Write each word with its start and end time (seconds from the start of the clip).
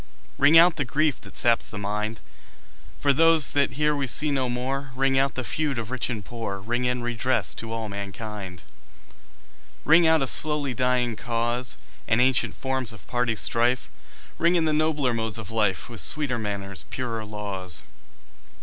Ring 0.39 0.57
out 0.57 0.77
the 0.77 0.83
grief 0.83 1.21
that 1.21 1.35
saps 1.35 1.69
the 1.69 1.77
mind, 1.77 2.21
For 2.97 3.13
those 3.13 3.51
that 3.51 3.73
here 3.73 3.95
we 3.95 4.07
see 4.07 4.31
no 4.31 4.49
more, 4.49 4.91
Ring 4.95 5.15
out 5.19 5.35
the 5.35 5.43
feud 5.43 5.77
of 5.77 5.91
rich 5.91 6.09
and 6.09 6.25
poor, 6.25 6.59
Ring 6.59 6.85
in 6.85 7.03
redress 7.03 7.53
to 7.53 7.71
all 7.71 7.87
mankind. 7.87 8.63
Ring 9.85 10.07
out 10.07 10.23
a 10.23 10.25
slowly 10.25 10.73
dying 10.73 11.15
cause, 11.15 11.77
And 12.07 12.19
ancient 12.19 12.55
forms 12.55 12.91
of 12.91 13.05
party 13.05 13.35
strife; 13.35 13.89
Ring 14.39 14.55
in 14.55 14.65
the 14.65 14.73
nobler 14.73 15.13
modes 15.13 15.37
of 15.37 15.51
life, 15.51 15.87
With 15.87 16.01
sweeter 16.01 16.39
manners, 16.39 16.85
purer 16.89 17.23
laws. 17.23 17.83